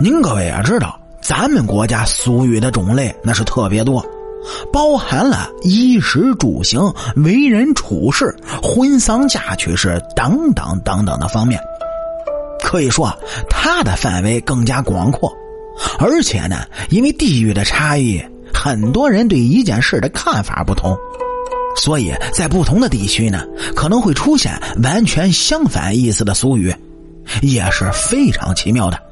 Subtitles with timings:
[0.00, 4.04] 您各位也知道，咱们国家俗语的种类那是特别多，
[4.72, 6.80] 包含了衣食住行、
[7.16, 8.32] 为人处事、
[8.62, 11.60] 婚丧嫁娶是等等等等的方面。
[12.62, 13.12] 可以说，
[13.50, 15.32] 它的范围更加广阔，
[15.98, 18.22] 而且呢，因为地域的差异，
[18.54, 20.96] 很多人对一件事的看法不同，
[21.74, 23.44] 所以在不同的地区呢，
[23.74, 26.72] 可能会出现完全相反意思的俗语，
[27.42, 29.07] 也是非常奇妙的。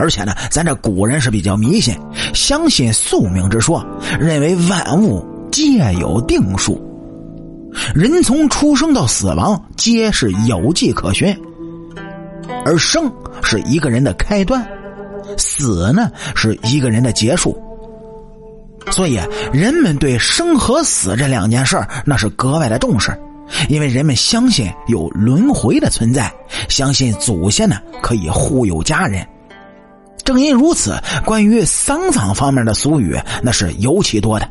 [0.00, 1.94] 而且呢，咱这古人是比较迷信，
[2.32, 3.84] 相信宿命之说，
[4.18, 6.80] 认为万物皆有定数，
[7.94, 11.38] 人从出生到死亡皆是有迹可循，
[12.64, 14.66] 而生是一个人的开端，
[15.36, 17.54] 死呢是一个人的结束。
[18.90, 19.20] 所以，
[19.52, 23.12] 人们对生和死这两件事那是格外的重视，
[23.68, 26.32] 因为人们相信有轮回的存在，
[26.70, 29.26] 相信祖先呢可以护佑家人。
[30.24, 34.48] 正因如此，关于丧葬方面的俗语那是尤其多的。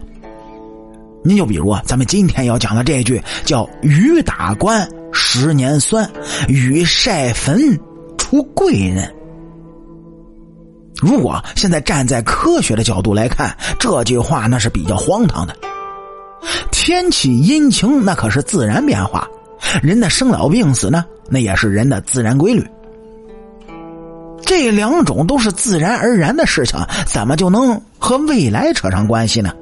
[1.24, 6.10] 您就比如啊咱们今天要讲的这一句，叫“雨打棺十年酸，
[6.48, 7.78] 雨晒坟
[8.18, 9.14] 出贵人”。
[11.02, 15.56] 如果现在站在科学的角度来看，这句话那是比较荒唐的。
[16.72, 19.28] 天气阴晴那可是自然变化，
[19.82, 22.66] 人的生老病死呢，那也是人的自然规律。
[24.50, 29.54] 这两种都是自然而然的事情，怎么就能和未来扯上关系呢？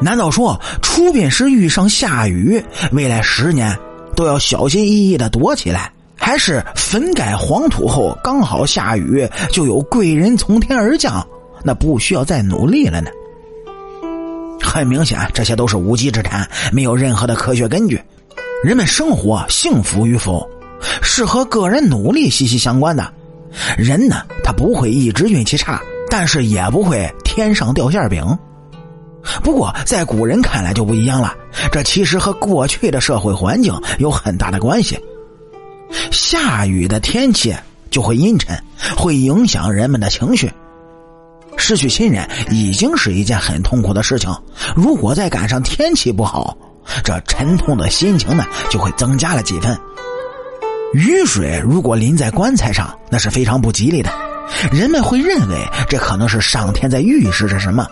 [0.00, 2.60] 难道说出殡时遇上下雨，
[2.90, 3.72] 未来十年
[4.16, 5.92] 都要小心翼翼的躲起来？
[6.16, 11.24] 还是坟改黄土后刚好下雨，就有贵人从天而降，
[11.62, 13.08] 那不需要再努力了呢？
[14.60, 18.02] 很明显，这些都是无稽之谈，没有任何的科学根据。
[18.64, 20.44] 人们生活幸福与否，
[21.00, 23.12] 是和个人努力息息相关的。
[23.76, 28.24] 人呢，他不会一直运气差，但是也不会天上掉馅饼。
[29.42, 31.34] 不过在古人看来就不一样了，
[31.72, 34.98] 这其实和过去的社会环境有很大的关系。
[36.10, 37.54] 下雨的天气
[37.90, 38.56] 就会阴沉，
[38.96, 40.50] 会影响人们的情绪。
[41.56, 44.30] 失去亲人已经是一件很痛苦的事情，
[44.76, 46.56] 如果再赶上天气不好，
[47.02, 49.76] 这沉痛的心情呢就会增加了几分。
[50.96, 54.10] 雨水如果淋在棺材上，那是非常不吉利的。
[54.72, 55.56] 人们会认为
[55.90, 57.86] 这可能是上天在预示着什么。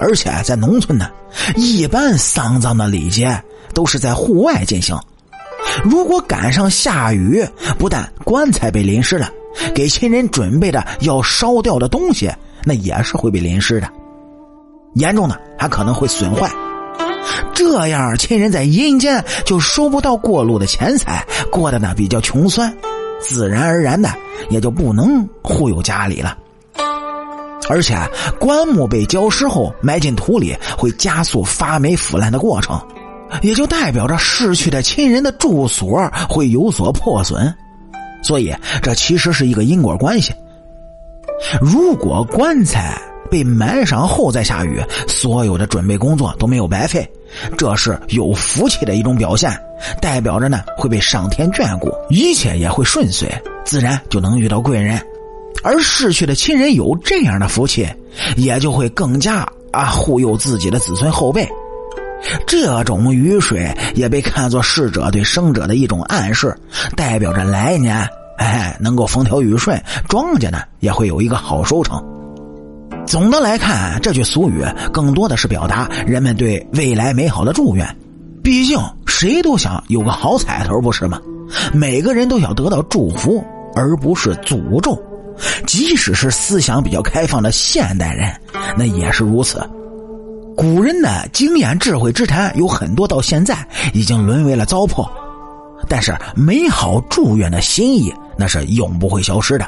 [0.00, 1.08] 而且在农村呢，
[1.54, 3.40] 一般丧葬的礼节
[3.72, 4.98] 都是在户外进行。
[5.84, 7.46] 如果赶上下雨，
[7.78, 9.30] 不但棺材被淋湿了，
[9.72, 12.28] 给亲人准备的要烧掉的东西，
[12.64, 13.88] 那也是会被淋湿的。
[14.94, 16.50] 严重的还可能会损坏。
[17.54, 22.74] 这样，亲人在阴间就收不到过路的钱财，过得呢比较穷酸，
[23.20, 24.10] 自然而然的
[24.50, 26.36] 也就不能忽悠家里了。
[27.68, 27.96] 而且，
[28.40, 32.78] 棺木被浇湿后埋进土里，会加速发霉腐烂的过程，
[33.40, 37.54] 也就代表着逝去的亲人的住所会有所破损。
[38.22, 40.34] 所以，这其实是一个因果关系。
[41.60, 43.00] 如果棺材
[43.30, 47.08] 被埋上后再下雨，所有的准备工作都没有白费。
[47.56, 49.50] 这是有福气的一种表现，
[50.00, 53.26] 代表着呢会被上天眷顾，一切也会顺遂，
[53.64, 55.00] 自然就能遇到贵人。
[55.64, 57.88] 而逝去的亲人有这样的福气，
[58.36, 61.48] 也就会更加啊护佑自己的子孙后辈。
[62.46, 66.54] 这种雨水也被看作逝者对生者的一种暗示，
[66.96, 68.06] 代表着来年
[68.36, 72.02] 哎能够风调雨顺，庄稼呢也会有一个好收成。
[73.06, 77.86] 总的来看，这句俗语更多的是表达人们对未来美好的祝愿。
[78.42, 81.20] 毕竟，谁都想有个好彩头，不是吗？
[81.72, 85.00] 每个人都想得到祝福，而不是诅咒。
[85.66, 88.32] 即使是思想比较开放的现代人，
[88.76, 89.60] 那也是如此。
[90.56, 93.56] 古人的经验、智慧之谈有很多，到现在
[93.92, 95.08] 已经沦为了糟粕。
[95.88, 99.66] 但是，美好祝愿的心意，那是永不会消失的。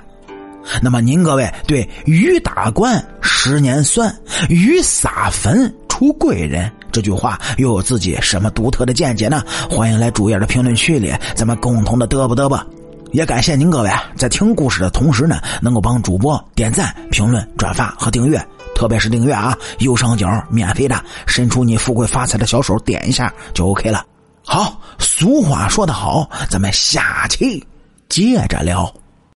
[0.83, 4.15] 那么您各位对“雨打棺十年酸，
[4.49, 9.43] 雨洒坟出贵人”这句话又有自己什么独特的见解呢？
[9.69, 12.65] 欢迎来主页的评论区里，咱们共同的嘚啵嘚啵。
[13.13, 18.45] 也感谢您各位在听故事的同时呢，能够帮主播点赞、评论、转发和订阅，
[18.75, 24.05] 特别是订阅啊，右上角免费的，伸出你富贵发财的小手点一下就 OK 了。
[24.45, 27.65] 好，俗话说得好，咱们下期
[28.09, 28.93] 接着聊。